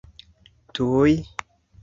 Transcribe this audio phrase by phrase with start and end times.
[0.73, 1.13] tuj